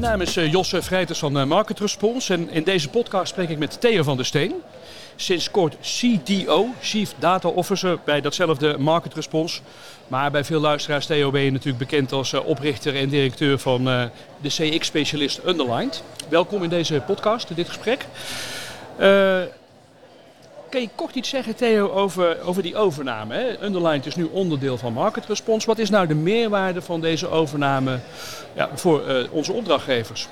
[0.00, 3.48] Mijn naam is uh, Josse Vrijters van uh, Market Response en in deze podcast spreek
[3.48, 4.54] ik met Theo van der Steen.
[5.16, 9.60] Sinds kort CDO, Chief Data Officer bij datzelfde Market Response.
[10.08, 13.84] Maar bij veel luisteraars, Theo, ben je natuurlijk bekend als uh, oprichter en directeur van
[14.40, 16.02] de CX-specialist Underlined.
[16.28, 18.06] Welkom in deze podcast, in dit gesprek.
[20.70, 23.34] Kan je kort iets zeggen, Theo, over, over die overname?
[23.34, 23.64] Hè?
[23.64, 25.66] Underlined is nu onderdeel van Market Response.
[25.66, 27.98] Wat is nou de meerwaarde van deze overname
[28.54, 30.28] ja, voor uh, onze opdrachtgevers?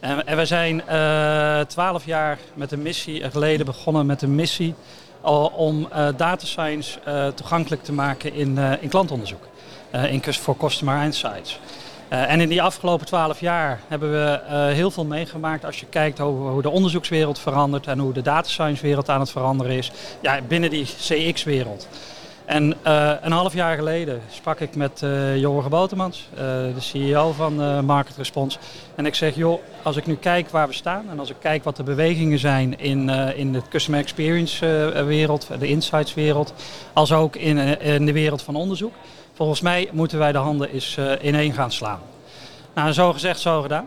[0.00, 4.74] En, en we zijn uh, twaalf jaar met een missie geleden begonnen met een missie
[5.56, 6.98] om uh, data science
[7.34, 9.48] toegankelijk te maken in, in klantonderzoek.
[9.92, 11.60] in, voor Customer Insights.
[12.12, 15.86] Uh, en in die afgelopen twaalf jaar hebben we uh, heel veel meegemaakt als je
[15.86, 19.76] kijkt hoe, hoe, de onderzoekswereld verandert en hoe de data science wereld aan het veranderen
[19.76, 21.88] is ja, binnen die CX-wereld.
[22.44, 25.04] En uh, een half jaar geleden sprak ik met
[25.36, 28.58] Jorgen Botemans, de CEO van Market Response.
[28.94, 31.64] En ik zeg, joh, als ik nu kijk waar we staan en als ik kijk
[31.64, 34.66] wat de bewegingen zijn in, in de customer experience
[35.06, 36.54] wereld, de insights wereld,
[36.92, 38.92] als ook in, in de wereld van onderzoek
[39.38, 42.00] Volgens mij moeten wij de handen eens uh, ineen gaan slaan.
[42.74, 43.86] Nou, zo gezegd, zo gedaan.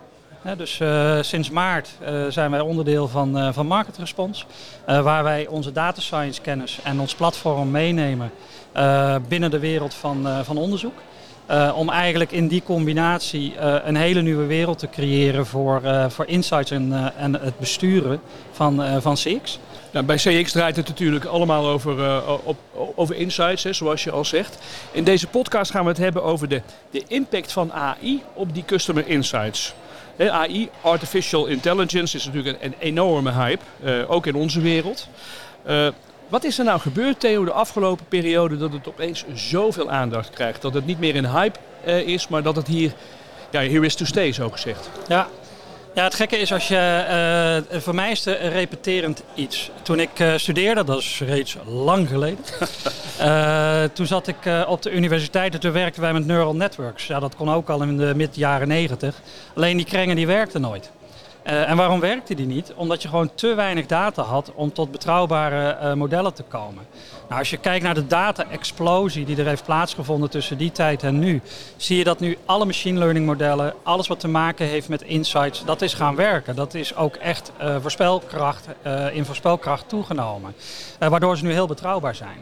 [0.57, 4.45] dus uh, sinds maart uh, zijn wij onderdeel van, van Market Response,
[4.85, 8.31] waar wij onze data science kennis en ons platform meenemen
[9.27, 10.93] binnen de wereld van, van onderzoek.
[11.75, 17.13] Om eigenlijk in die combinatie een hele nieuwe wereld te creëren voor, voor insights en,
[17.17, 18.21] en het besturen
[18.51, 19.59] van, van CX.
[19.91, 22.57] Nou, bij CX draait het natuurlijk allemaal over, op,
[22.95, 24.57] over insights, hè, zoals je al zegt.
[24.91, 28.65] In deze podcast gaan we het hebben over de, de impact van AI op die
[28.65, 29.73] customer insights.
[30.17, 33.63] AI, Artificial Intelligence, is natuurlijk een, een enorme hype,
[34.07, 35.07] ook in onze wereld.
[36.31, 40.61] Wat is er nou gebeurd, Theo, de afgelopen periode dat het opeens zoveel aandacht krijgt?
[40.61, 41.59] Dat het niet meer een hype
[42.05, 42.91] is, maar dat het hier,
[43.49, 44.89] ja, here is to stay, zo gezegd.
[45.07, 45.27] Ja,
[45.93, 49.71] ja, het gekke is als je, uh, voor mij is het repeterend iets.
[49.81, 52.45] Toen ik uh, studeerde, dat is reeds lang geleden,
[53.95, 54.37] toen zat ik
[54.67, 57.07] op de universiteit en toen werkten wij met neural networks.
[57.07, 59.15] Ja, dat kon ook al in de mid jaren negentig.
[59.55, 60.91] Alleen die krengen die werkten nooit.
[61.47, 62.73] Uh, en waarom werkte die niet?
[62.75, 66.85] Omdat je gewoon te weinig data had om tot betrouwbare uh, modellen te komen.
[67.27, 71.19] Nou, als je kijkt naar de data-explosie die er heeft plaatsgevonden tussen die tijd en
[71.19, 71.41] nu,
[71.77, 75.65] zie je dat nu alle machine learning modellen, alles wat te maken heeft met insights,
[75.65, 76.55] dat is gaan werken.
[76.55, 78.67] Dat is ook echt uh, voorspelkracht,
[79.13, 80.55] in voorspelkracht toegenomen.
[80.99, 82.37] waardoor ze nu heel betrouwbaar zijn.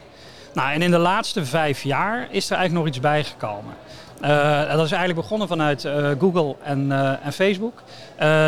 [0.53, 3.73] Nou, en in de laatste vijf jaar is er eigenlijk nog iets bijgekomen.
[4.21, 7.81] Uh, dat is eigenlijk begonnen vanuit uh, Google en, uh, en Facebook.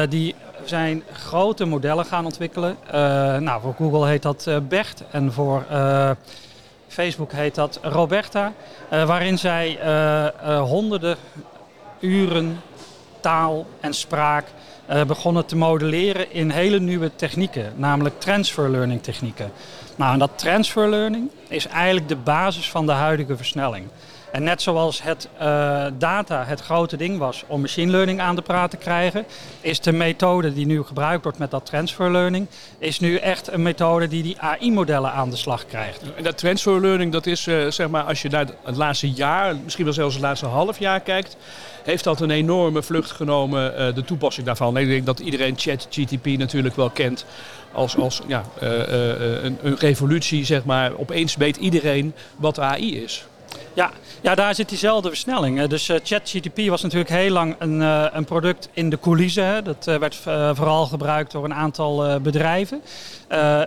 [0.10, 2.78] die zijn grote modellen gaan ontwikkelen.
[3.44, 5.66] nou, voor Google heet dat BERT en voor
[6.88, 8.52] Facebook heet dat Roberta.
[8.90, 9.80] waarin zij
[10.60, 11.18] honderden
[12.00, 12.62] uren
[13.20, 14.46] taal en spraak
[15.08, 19.52] begonnen te modelleren in hele nieuwe technieken, namelijk transfer learning technieken.
[19.96, 23.88] Nou, en dat transfer learning is eigenlijk de basis van de huidige versnelling.
[24.32, 28.42] En net zoals het uh, data het grote ding was om machine learning aan de
[28.42, 29.26] praat te krijgen,
[29.62, 32.48] is de methode die nu gebruikt wordt met dat transfer learning,
[32.78, 36.02] is nu echt een methode die die AI-modellen aan de slag krijgt.
[36.16, 39.56] En dat transfer learning, dat is uh, zeg maar als je naar het laatste jaar,
[39.64, 41.38] misschien wel zelfs het laatste half jaar kijkt,
[41.84, 44.78] heeft dat een enorme vlucht genomen, uh, de toepassing daarvan.
[44.78, 47.26] Ik denk dat iedereen ChatGTP natuurlijk wel kent
[47.72, 50.92] als, als ja, een, een revolutie, zeg maar.
[50.98, 53.26] Opeens weet iedereen wat AI is.
[53.74, 53.92] Ja,
[54.22, 55.64] ja, daar zit diezelfde versnelling.
[55.64, 59.46] Dus uh, ChatGTP was natuurlijk heel lang een, uh, een product in de coulissen.
[59.46, 59.62] Hè.
[59.62, 60.16] Dat uh, werd
[60.54, 62.82] vooral gebruikt door een aantal bedrijven.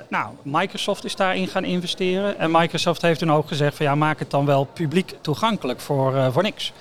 [0.08, 2.38] nou, Microsoft is daarin gaan investeren.
[2.38, 6.32] En Microsoft heeft toen ook gezegd van ja, maak het dan wel publiek toegankelijk voor,
[6.32, 6.72] voor niks.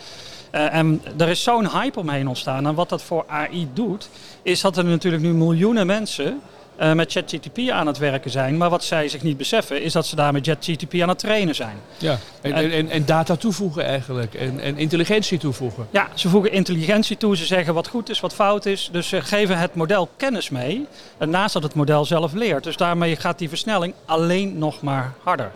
[0.52, 2.68] en er is zo'n hype omheen ontstaan.
[2.68, 4.10] En wat dat voor AI doet,
[4.42, 6.42] is dat er natuurlijk nu miljoenen mensen
[6.82, 8.58] uh, met ChatGTP aan het werken zijn.
[8.58, 11.56] Maar wat zij zich niet beseffen is dat ze daar met ChatGTP aan het trainen
[11.56, 11.78] zijn.
[11.98, 14.34] Ja, en, en, en, en data toevoegen eigenlijk.
[14.34, 15.88] En, en, intelligentie toevoegen.
[15.90, 17.38] Ja, ze voegen intelligentie toe.
[17.38, 18.90] Ze zeggen wat goed is, wat fout is.
[18.92, 20.88] Dus ze geven het model kennis mee.
[21.20, 22.64] Naast dat het model zelf leert.
[22.64, 25.52] Dus daarmee gaat die versnelling alleen nog maar harder.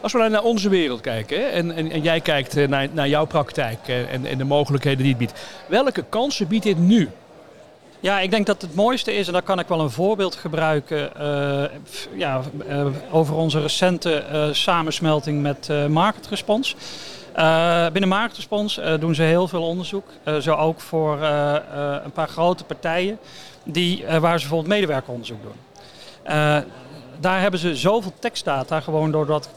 [0.00, 3.08] Als we naar onze wereld kijken hè, en, en, en, jij kijkt eh, naar, naar
[3.08, 5.32] jouw praktijk eh, en, en de mogelijkheden die het biedt.
[5.66, 7.08] Welke kansen biedt dit nu
[8.00, 11.10] ja, ik denk dat het mooiste is, en daar kan ik wel een voorbeeld gebruiken,
[11.20, 11.64] uh,
[12.18, 16.74] ja, uh, over onze recente uh, samensmelting met Market Response.
[17.92, 20.06] binnen Market Response doen ze heel veel onderzoek,
[20.40, 21.22] zo ook voor
[22.04, 23.18] een paar grote partijen
[23.64, 25.84] die, waar ze bijvoorbeeld medewerkeronderzoek doen.
[27.20, 29.50] daar hebben ze zoveel tekstdata, gewoon doordat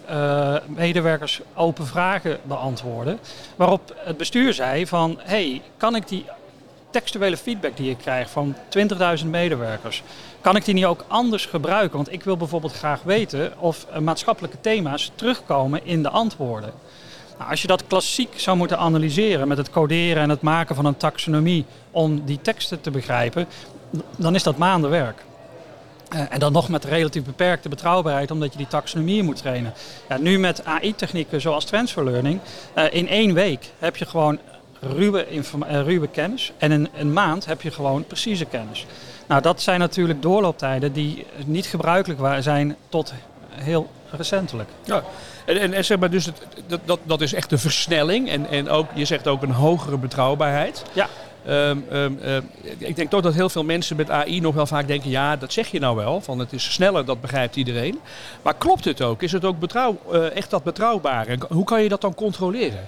[0.68, 3.20] medewerkers open vragen beantwoorden,
[3.56, 6.26] waarop het bestuur zei van, hey, kan ik die
[6.94, 8.56] textuele feedback die ik krijg van
[9.20, 10.04] 20.000 medewerkers,
[10.42, 11.96] kan ik die niet ook anders gebruiken?
[11.96, 16.72] Want ik wil bijvoorbeeld graag weten of eh, maatschappelijke thema's terugkomen in de antwoorden.
[17.38, 20.86] Nou, als je dat klassiek zou moeten analyseren met het coderen en het maken van
[20.86, 23.48] een taxonomie om die teksten te begrijpen,
[24.16, 25.24] dan is dat maanden werk.
[26.14, 29.74] Uh, en dan nog met relatief beperkte betrouwbaarheid, omdat je die taxonomie moet trainen.
[30.10, 32.40] Ja, nu met AI-technieken zoals transfer learning,
[32.78, 34.40] uh, in één week heb je gewoon
[34.86, 35.42] ruwe, uh,
[35.82, 36.52] ruwe kennis.
[36.58, 38.86] En in een maand heb je gewoon precieze kennis.
[39.28, 43.14] Nou, dat zijn natuurlijk doorlooptijden die niet gebruikelijk zijn tot
[43.50, 44.70] heel recentelijk.
[44.84, 45.04] Ja.
[45.46, 48.30] En, en, en zeg maar, dus het, dat, dat, dat is echt een versnelling.
[48.30, 50.84] En, en ook, je zegt ook een hogere betrouwbaarheid.
[50.94, 51.08] Ja.
[51.48, 52.38] Um, um, uh,
[52.78, 55.54] ik denk toch dat heel veel mensen met AI nog wel vaak denken: ja, dat
[55.54, 58.00] zeg je nou wel, van het is sneller, dat begrijpt iedereen.
[58.42, 59.22] Maar klopt het ook?
[59.22, 61.28] Is het ook betrouw, uh, echt dat betrouwbaar?
[61.28, 62.88] En hoe kan je dat dan controleren?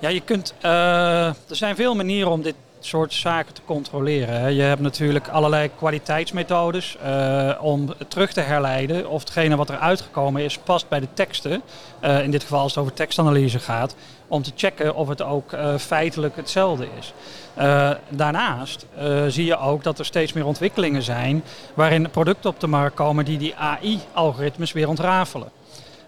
[0.00, 0.54] Ja, je kunt.
[0.64, 4.54] Uh, er zijn veel manieren om dit soort zaken te controleren.
[4.54, 10.42] Je hebt natuurlijk allerlei kwaliteitsmethodes uh, om terug te herleiden of hetgene wat er uitgekomen
[10.42, 11.62] is past bij de teksten.
[12.04, 13.96] Uh, in dit geval als het over tekstanalyse gaat,
[14.28, 17.12] om te checken of het ook feitelijk hetzelfde is.
[18.08, 18.86] daarnaast
[19.28, 21.44] zie je ook dat er steeds meer ontwikkelingen zijn
[21.74, 25.57] waarin producten op de markt komen die die AI-algoritmes weer ontrafelen.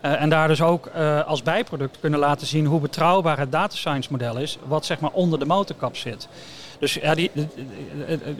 [0.05, 3.76] Uh, en daar dus ook uh, als bijproduct kunnen laten zien hoe betrouwbaar het data
[3.76, 6.29] science model is, wat zeg maar onder de motorkap zit.
[6.79, 7.31] Dus ja, die,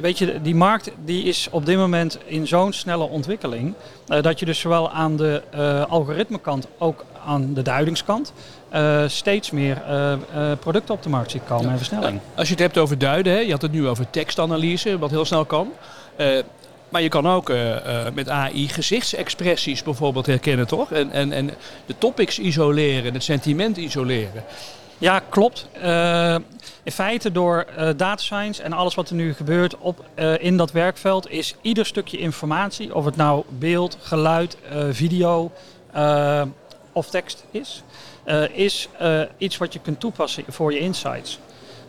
[0.01, 3.75] weet je, die markt die is op dit moment in zo'n snelle ontwikkeling,
[4.09, 5.43] uh, dat je dus zowel aan de
[5.89, 8.33] algoritmekant, ook aan de duidingskant,
[9.07, 9.83] steeds meer
[10.61, 11.71] producten op de markt ziet komen ja.
[11.71, 12.21] en versnelling.
[12.35, 15.25] Als je het hebt over duiden, hè, je had het nu over tekstanalyse, wat heel
[15.25, 15.73] snel kan.
[16.91, 20.93] Maar je kan ook uh, uh, met AI gezichtsexpressies bijvoorbeeld herkennen, toch?
[20.93, 21.51] En, en, en
[21.87, 24.45] de topics isoleren, het sentiment isoleren.
[24.99, 25.69] Ja, klopt.
[25.83, 26.37] Uh,
[26.83, 30.05] in feite door data science en alles wat er nu gebeurt op,
[30.39, 34.57] in dat werkveld is ieder stukje informatie, of het nou beeld, geluid,
[34.91, 35.51] video
[36.93, 37.83] of tekst is,
[38.53, 38.89] is
[39.39, 41.39] iets wat je kunt toepassen voor je insights.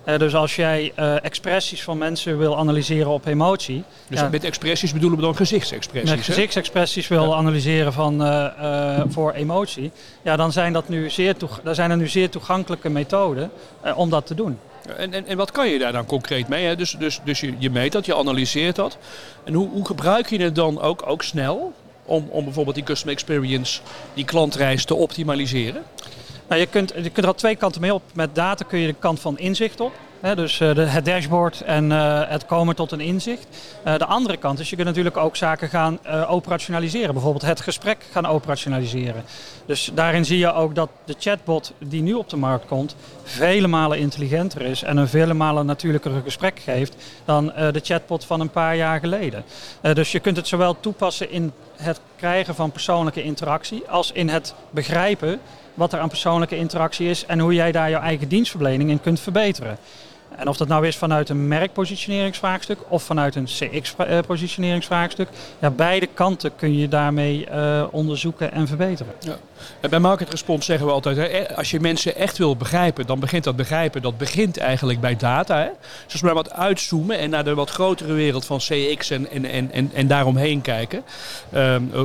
[0.06, 3.84] Uh, dus als jij uh, expressies van mensen wil analyseren op emotie.
[4.08, 6.10] Dus ja, met expressies bedoelen we dan gezichtsexpressies?
[6.10, 7.36] Met gezichtsexpressies wil ja.
[7.36, 9.92] analyseren van, uh, voor emotie.
[10.22, 13.52] Ja, dan zijn, dat nu zeer dan zijn er nu zeer toegankelijke methoden
[13.96, 14.60] om dat te doen.
[14.98, 16.66] En, en, en wat kan je daar dan concreet mee?
[16.66, 16.76] Hè?
[16.76, 18.98] Dus, dus, dus je, je meet dat, je analyseert dat.
[19.44, 21.74] En hoe, hoe gebruik je het dan ook, ook snel
[22.06, 23.82] om, om bijvoorbeeld die customer experience,
[24.14, 25.84] die klantreis te optimaliseren?
[26.52, 28.04] Nou, je, kunt, je kunt er al twee kanten mee op.
[28.14, 29.92] Met data kun je de kant van inzicht op.
[30.36, 33.48] Dus uh, de, het dashboard en uh, het komen tot een inzicht.
[33.86, 37.14] Uh, de andere kant is, je kunt natuurlijk ook zaken gaan operationaliseren.
[37.14, 39.24] Bijvoorbeeld het gesprek gaan operationaliseren.
[39.66, 43.68] Dus daarin zie je ook dat de chatbot die nu op de markt komt, vele
[43.68, 46.96] malen intelligenter is en een vele malen natuurlijker gesprek geeft
[47.26, 49.44] dan de chatbot van een paar jaar geleden.
[49.94, 54.54] dus je kunt het zowel toepassen in het krijgen van persoonlijke interactie als in het
[54.70, 55.40] begrijpen
[55.74, 59.20] wat er aan persoonlijke interactie is en hoe jij daar jouw eigen dienstverlening in kunt
[59.20, 59.78] verbeteren.
[60.36, 65.28] En of dat nou is vanuit een merkpositioneringsvraagstuk of vanuit een CX-positioneringsvraagstuk.
[65.60, 69.14] Ja, beide kanten kun je daarmee uh, onderzoeken en verbeteren.
[69.20, 69.38] Ja.
[69.90, 73.44] Bij Market Response zeggen we altijd, hè, als je mensen echt wil begrijpen, dan begint
[73.44, 75.58] dat begrijpen, dat begint eigenlijk bij data.
[75.58, 75.70] Hè.
[76.04, 79.30] Dus als we maar wat uitzoomen en naar de wat grotere wereld van CX en,
[79.30, 81.04] en, en, en, en daaromheen kijken.
[81.56, 82.02] Um, uh,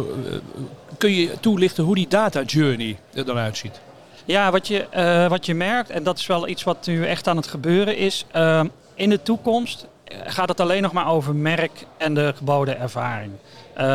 [0.99, 3.81] kun je toelichten hoe die data journey er dan uitziet?
[4.27, 7.29] Ja, wat je, uh, wat je merkt, en dat is wel iets wat nu echt
[7.29, 8.61] aan het gebeuren is, uh,
[8.95, 9.87] in de toekomst
[10.25, 13.33] gaat het alleen nog maar over merk en de geboden ervaring.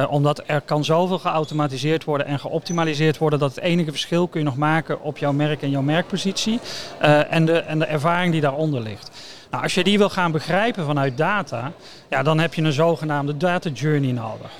[0.09, 4.45] Omdat er kan zoveel geautomatiseerd worden en geoptimaliseerd worden dat het enige verschil kun je
[4.45, 6.59] nog maken op jouw merk en jouw merkpositie
[7.29, 9.11] en, de, en de ervaring die daaronder ligt.
[9.51, 11.71] Nou, als je die wil gaan begrijpen vanuit data,
[12.09, 14.51] ja, dan heb je een zogenaamde data journey nodig.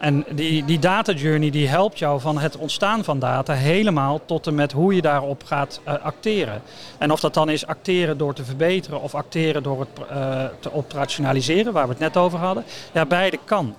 [0.00, 4.46] En die, die data journey die helpt jou van het ontstaan van data helemaal tot
[4.46, 6.62] en met hoe je daarop gaat uh, acteren.
[6.98, 10.72] En of dat dan is acteren door te verbeteren of acteren door het uh, te
[10.72, 12.64] operationaliseren, waar we het net over hadden.
[12.92, 13.74] Ja, beide kan.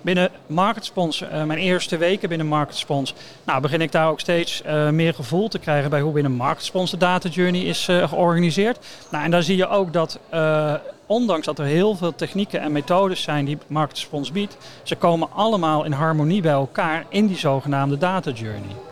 [0.00, 3.14] Binnen MarketSpons, uh, mijn eerste weken binnen MarketSpons,
[3.44, 6.96] nou, begin ik daar ook steeds meer gevoel te krijgen bij hoe binnen MarketSpons de
[6.96, 8.86] data journey is georganiseerd.
[9.10, 10.18] Nou, en daar zie je ook dat
[11.12, 15.84] ondanks dat er heel veel technieken en methodes zijn die MarketSpons biedt, ze komen allemaal
[15.84, 18.91] in harmonie bij elkaar in die zogenaamde data journey.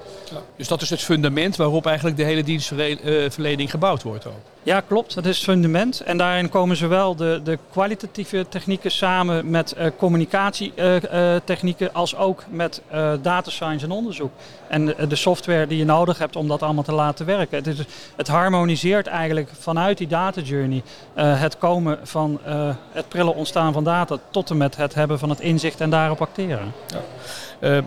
[0.57, 4.35] Dus dat is het fundament waarop eigenlijk de hele dienstverlening gebouwd wordt ook.
[4.63, 5.15] Ja, klopt.
[5.15, 6.01] Dat is het fundament.
[6.01, 12.45] En daarin komen zowel de, de kwalitatieve technieken samen met uh, communicatietechnieken uh, als ook
[12.51, 14.31] met uh, data science en onderzoek.
[14.69, 17.57] En de, de, software die je nodig hebt om dat allemaal te laten werken.
[17.57, 17.79] Het, is,
[18.17, 20.83] het harmoniseert eigenlijk vanuit die data journey
[21.15, 22.41] het komen van
[22.93, 26.21] het prille ontstaan van data tot en met het hebben van het inzicht en daarop
[26.21, 26.73] acteren.
[27.61, 27.83] Ja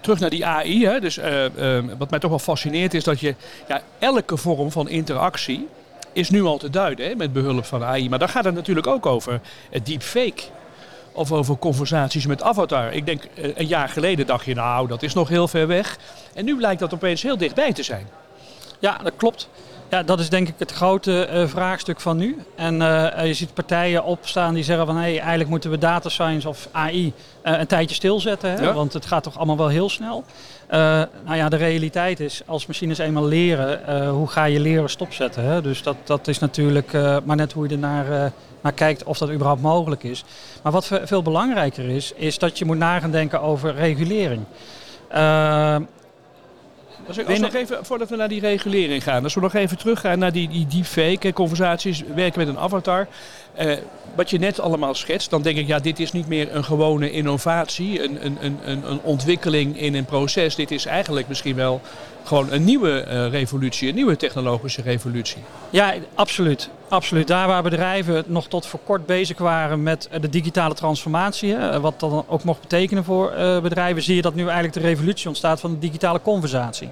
[0.00, 0.86] terug naar die AI.
[0.86, 1.00] Hè.
[1.00, 3.34] Dus, uh, uh, wat mij toch wel fascineert is dat je
[3.68, 5.68] ja, elke vorm van interactie
[6.12, 8.08] is nu al te duiden hè, met behulp van AI.
[8.08, 9.40] Maar dan gaat het natuurlijk ook over
[9.82, 10.42] deepfake.
[11.12, 12.92] Of over conversaties met avatar.
[12.92, 15.98] Ik denk een jaar geleden dacht je nou dat is nog heel ver weg.
[16.34, 18.06] En nu blijkt dat opeens heel dichtbij te zijn.
[18.78, 19.48] Ja, dat klopt.
[19.90, 22.38] Ja, dat is denk ik het grote uh, vraagstuk van nu.
[22.54, 26.08] En uh, je ziet partijen opstaan die zeggen van hé, hey, eigenlijk moeten we data
[26.08, 27.12] science of AI
[27.44, 28.50] uh, een tijdje stilzetten.
[28.50, 28.62] Hè?
[28.62, 28.72] Ja.
[28.72, 30.24] Want het gaat toch allemaal wel heel snel.
[30.68, 35.44] nou ja, de realiteit is, als machines eenmaal leren, hoe ga je leren stopzetten?
[35.44, 35.62] Hè?
[35.62, 36.92] Dus dat, dat is natuurlijk
[37.24, 40.24] maar net hoe je er naar, naar kijkt of dat überhaupt mogelijk is.
[40.62, 44.44] Maar wat veel belangrijker is, is dat je moet nagaan denken over regulering.
[47.08, 49.78] Als, we, als nog even, voordat we naar die regulering gaan, als we nog even
[49.78, 53.08] teruggaan naar die, die deepfake conversaties, werken met een avatar.
[53.58, 53.76] Eh,
[54.14, 57.10] wat je net allemaal schetst, dan denk ik, ja, dit is niet meer een gewone
[57.10, 60.54] innovatie, een, een, een, een ontwikkeling in een proces.
[60.54, 61.80] Dit is eigenlijk misschien wel
[62.24, 65.42] gewoon een nieuwe uh, revolutie, een nieuwe technologische revolutie.
[65.70, 66.68] Ja, absoluut.
[66.88, 67.26] Absoluut.
[67.26, 72.24] Daar waar bedrijven nog tot voor kort bezig waren met de digitale transformatie, wat dat
[72.28, 75.78] ook mocht betekenen voor bedrijven, zie je dat nu eigenlijk de revolutie ontstaat van de
[75.78, 76.90] digitale conversatie.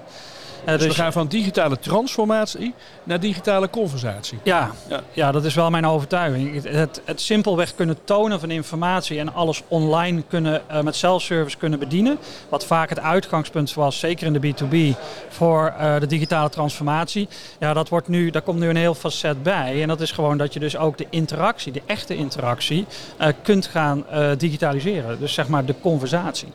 [0.65, 2.73] Dus, dus, we gaan van digitale transformatie
[3.03, 4.39] naar digitale conversatie.
[4.43, 5.01] Ja, ja.
[5.13, 6.63] ja dat is wel mijn overtuiging.
[6.63, 11.79] Het, het, simpelweg kunnen tonen van informatie en alles online kunnen, uh, met self-service kunnen
[11.79, 12.17] bedienen.
[12.49, 14.99] Wat vaak het uitgangspunt was, zeker in de B2B,
[15.29, 17.27] voor uh, de digitale transformatie.
[17.59, 19.81] Ja, dat wordt nu, daar komt nu een heel facet bij.
[19.81, 22.85] En dat is gewoon dat je dus ook de interactie, de echte interactie,
[23.21, 24.05] uh, kunt gaan
[24.37, 25.19] digitaliseren.
[25.19, 26.53] Dus zeg maar de conversatie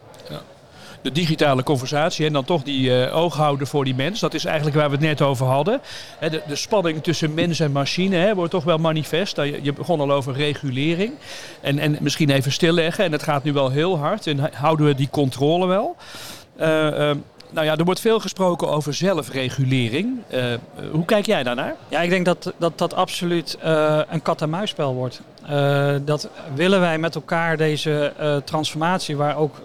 [1.03, 4.21] de digitale conversatie en dan toch die uh, oog houden voor die mens.
[4.21, 5.81] Dat is eigenlijk waar we het net over hadden.
[6.21, 9.37] de, de, spanning tussen mens en machine wordt toch wel manifest.
[9.37, 11.13] Je, je begon al over regulering
[11.61, 13.05] en, en misschien even stilleggen.
[13.05, 15.97] En het gaat nu wel heel hard en houden we die controle wel.
[16.61, 17.11] Uh,
[17.53, 20.19] nou ja, er wordt veel gesproken over zelfregulering.
[20.35, 20.45] Uh,
[20.91, 21.75] hoe kijk jij daarnaar?
[21.89, 25.21] Ja, ik denk dat dat, dat absoluut uh, een kat-en-muisspel wordt.
[26.05, 28.13] Dat willen wij met elkaar deze
[28.45, 29.57] transformatie, waar ook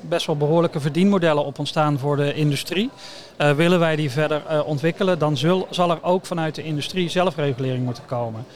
[0.00, 2.90] best wel behoorlijke verdienmodellen op ontstaan voor de industrie,
[3.36, 5.36] willen wij die verder ontwikkelen, dan
[5.70, 8.46] zal er ook vanuit de industrie zelfregulering moeten komen.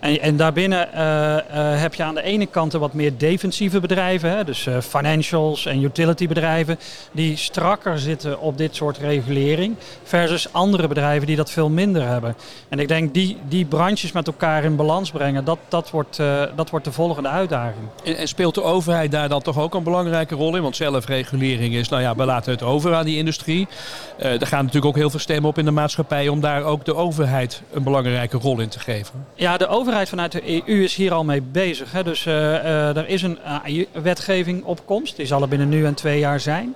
[0.00, 4.44] En, en daarbinnen uh, heb je aan de ene kant wat meer defensieve bedrijven, hè,
[4.44, 6.78] dus financials en utility bedrijven,
[7.12, 12.36] die strakker zitten op dit soort regulering, versus andere bedrijven die dat veel minder hebben.
[12.68, 16.16] En ik denk die, die branches met elkaar in balans brengen, dat, dat, wordt,
[16.56, 17.84] dat wordt de volgende uitdaging.
[18.04, 20.62] En, speelt de overheid daar dan toch ook een belangrijke rol in?
[20.62, 23.68] Want zelfregulering is, nou ja, we laten het over aan die industrie.
[24.38, 26.94] Er gaan natuurlijk ook heel veel stemmen op in de maatschappij om daar ook de
[26.94, 29.26] overheid een belangrijke rol in te geven.
[29.34, 31.92] Ja, de overheid vanuit de EU is hier al mee bezig.
[31.92, 32.02] Hè.
[32.02, 35.16] Dus uh, uh, er is een AI-wetgeving op komst.
[35.16, 36.74] Die zal er binnen nu en twee jaar zijn.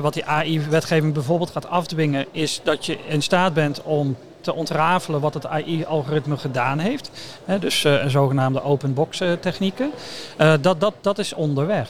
[0.00, 5.20] Wat die AI-wetgeving bijvoorbeeld gaat afdwingen, is dat je in staat bent om te ontrafelen
[5.20, 7.10] wat het AI-algoritme gedaan heeft.
[7.60, 9.90] Dus zogenaamde open box technieken.
[10.60, 11.88] dat, dat, dat is onderweg.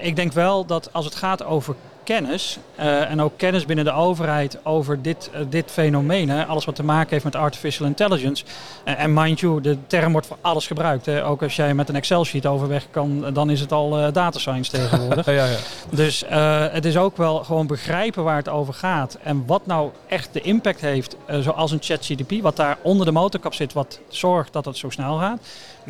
[0.00, 1.74] ik denk wel dat als het gaat over
[2.14, 6.28] kennis uh, en ook kennis binnen de overheid over dit, uh, dit fenomeen.
[6.28, 8.44] Hè, alles wat te maken heeft met artificial intelligence.
[8.84, 11.06] Uh, en mind you, de term wordt voor alles gebruikt.
[11.06, 11.24] Hè.
[11.24, 15.26] Ook als jij met een Excel-sheet overweg kan, dan is het al data science tegenwoordig.
[15.40, 15.56] ja, ja.
[15.90, 16.24] Dus
[16.72, 19.18] het is ook wel gewoon begrijpen waar het over gaat.
[19.22, 23.54] En wat nou echt de impact heeft, zoals een ChatGPT, wat daar onder de motorkap
[23.54, 25.40] zit, wat zorgt dat het zo snel gaat.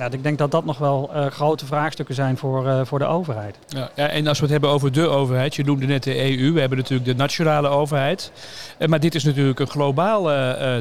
[0.01, 3.05] Nou, ik denk dat dat nog wel uh, grote vraagstukken zijn voor, uh, voor de
[3.05, 3.57] overheid.
[3.69, 6.53] Ja, ja, en als we het hebben over de overheid, je noemde net de EU,
[6.53, 8.33] we hebben natuurlijk de nationale overheid.
[8.79, 10.29] Uh, maar dit is natuurlijk een globaal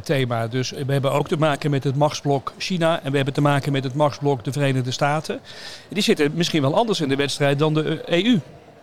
[0.03, 0.47] thema.
[0.47, 3.71] Dus we hebben ook te maken met het machtsblok China en we hebben te maken
[3.71, 5.39] met het machtsblok de Verenigde Staten.
[5.89, 8.39] Die zitten misschien wel anders in de wedstrijd dan de EU.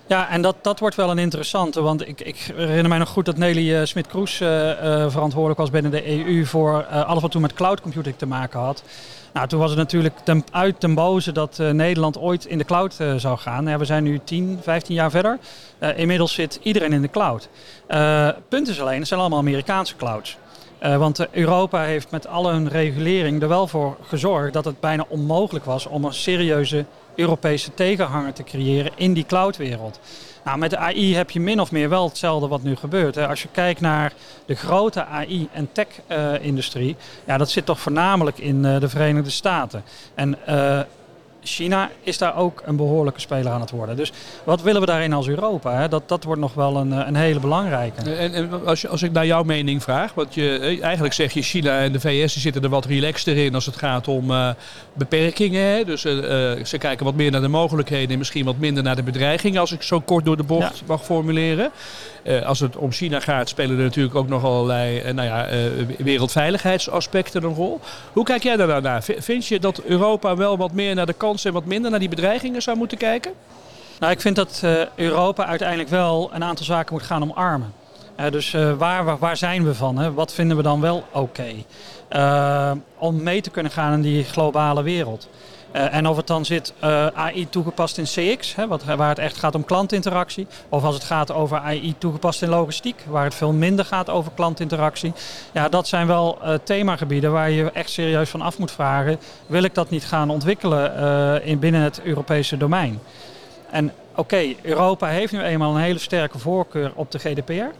[0.08, 1.80] Ja, en dat, dat wordt wel een interessante.
[1.80, 4.74] Want ik, ik herinner mij nog goed dat Nelly uh, Smit-Kroes uh, uh,
[5.10, 8.82] verantwoordelijk was binnen de EU voor alles wat toen met cloud computing te maken had.
[9.32, 12.96] Nou, toen was het natuurlijk ten, uit ten boze dat Nederland ooit in de cloud
[13.16, 13.66] zou gaan.
[13.66, 15.38] Ja, we zijn nu 10, 15 jaar verder.
[15.96, 17.48] Inmiddels zit iedereen in de cloud.
[18.48, 20.36] punt is alleen, het zijn allemaal Amerikaanse clouds.
[20.80, 25.64] Want Europa heeft met al hun regulering er wel voor gezorgd dat het bijna onmogelijk
[25.64, 26.84] was om een serieuze
[27.16, 30.00] Europese tegenhanger te creëren in die cloudwereld.
[30.44, 33.16] Nou, met de AI heb je min of meer wel hetzelfde wat nu gebeurt.
[33.16, 34.12] Als je kijkt naar
[34.44, 39.82] de grote AI- en tech-industrie, ja, dat zit toch voornamelijk in uh, de Verenigde Staten.
[40.14, 40.80] En uh,
[41.46, 43.96] China is daar ook een behoorlijke speler aan het worden.
[43.96, 44.12] Dus
[44.44, 45.72] wat willen we daarin als Europa?
[45.80, 45.88] Hè?
[45.88, 48.14] Dat, dat wordt nog wel een, een hele belangrijke.
[48.14, 51.32] En, en als, je, als ik naar jouw mening vraag, want je, eh, eigenlijk zeg
[51.32, 54.30] je China en de VS die zitten er wat relaxter in als het gaat om
[54.30, 54.50] uh,
[54.92, 55.62] beperkingen.
[55.62, 55.84] Hè?
[55.84, 56.12] Dus uh,
[56.64, 59.72] ze kijken wat meer naar de mogelijkheden en misschien wat minder naar de bedreigingen, als
[59.72, 61.70] ik zo kort door de bocht mag formuleren.
[62.26, 65.52] Uh, als het om China gaat, spelen er natuurlijk ook nog allerlei uh, nou ja,
[65.52, 65.58] uh,
[65.98, 67.80] wereldveiligheidsaspecten een rol.
[68.12, 69.02] Hoe kijk jij daar nou naar?
[69.02, 72.08] Vind je dat Europa wel wat meer naar de kansen en wat minder naar die
[72.08, 73.32] bedreigingen zou moeten kijken?
[73.98, 74.62] Nou, ik vind dat
[74.94, 77.72] Europa uiteindelijk wel een aantal zaken moet gaan omarmen.
[78.30, 79.98] dus waar, waar, zijn we van?
[79.98, 80.12] Hè?
[80.12, 81.52] Wat vinden we dan wel oké?
[82.98, 85.28] Om mee te kunnen gaan in die globale wereld.
[85.76, 89.18] Uh, en of het dan zit uh, AI toegepast in CX, hè, wat, waar het
[89.18, 90.46] echt gaat om klantinteractie.
[90.68, 94.32] Of als het gaat over AI toegepast in logistiek, waar het veel minder gaat over
[94.34, 95.12] klantinteractie.
[95.52, 99.18] Ja, dat zijn wel uh, themagebieden waar je echt serieus van af moet vragen.
[99.46, 103.00] Wil ik dat niet gaan ontwikkelen in, binnen het Europese domein?
[103.70, 107.74] En oké, Europa heeft nu eenmaal een hele sterke voorkeur op de GDPR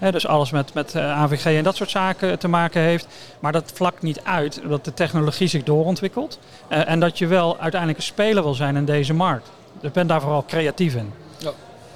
[0.00, 3.06] dus alles met, met eh, AVG en dat soort zaken te maken heeft.
[3.40, 6.38] Maar dat vlakt niet uit dat de technologie zich doorontwikkelt.
[6.72, 9.50] Uh, en dat je wel uiteindelijk een speler wil zijn in deze markt.
[9.80, 11.12] Dus ben daar vooral creatief in.
[11.38, 11.50] Ja.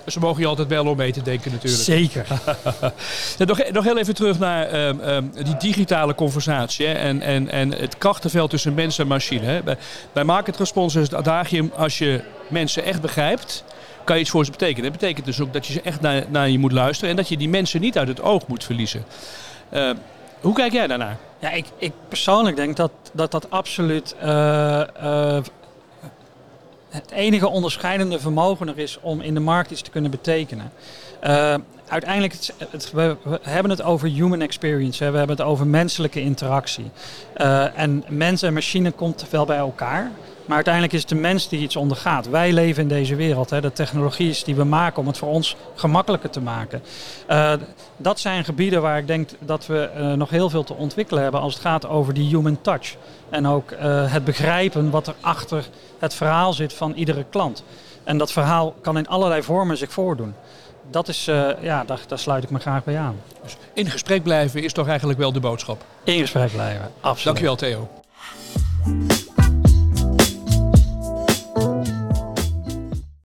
[0.04, 1.82] We mogen je altijd wel om mee te denken natuurlijk.
[1.82, 2.26] Zeker.
[3.46, 7.70] nog, nog heel even terug naar um, um, die digitale conversatie hè, en, en, en
[7.70, 9.44] het krachtenveld tussen mens en machine.
[9.44, 9.62] Hè.
[9.62, 9.76] Bij,
[10.12, 13.64] bij Market Response is het adagium als je mensen echt begrijpt
[14.04, 14.90] kan je iets voor ze betekenen.
[14.90, 17.28] Dat betekent dus ook dat je ze echt naar, naar je moet luisteren en dat
[17.28, 19.04] je die mensen niet uit het oog moet verliezen.
[19.72, 19.90] Uh,
[20.40, 21.16] hoe kijk jij daarnaar?
[21.38, 25.38] Ja, ik, ik persoonlijk denk dat dat, dat absoluut uh, uh,
[26.88, 30.72] het enige onderscheidende vermogen er is om in de markt iets te kunnen betekenen.
[31.88, 32.34] uiteindelijk,
[32.70, 36.90] het, we, hebben het over human experience, we hebben het over menselijke interactie.
[37.74, 40.10] en mens en machine komt wel bij elkaar.
[40.44, 42.28] Maar uiteindelijk is het de mens die iets ondergaat.
[42.28, 43.50] Wij leven in deze wereld.
[43.50, 43.60] Hè.
[43.60, 46.82] De technologie is die we maken om het voor ons gemakkelijker te maken.
[47.30, 47.52] Uh,
[47.96, 51.40] dat zijn gebieden waar ik denk dat we uh, nog heel veel te ontwikkelen hebben
[51.40, 52.96] als het gaat over die human touch.
[53.30, 55.64] En ook uh, het begrijpen wat er achter
[55.98, 57.64] het verhaal zit van iedere klant.
[58.04, 60.34] En dat verhaal kan in allerlei vormen zich voordoen.
[60.90, 61.24] Dat is,
[61.60, 63.16] ja, daar, daar, sluit ik me graag bij aan.
[63.42, 65.84] Dus in gesprek blijven is toch eigenlijk wel de boodschap?
[66.04, 67.24] In gesprek blijven, absoluut.
[67.24, 67.88] Dankjewel Theo.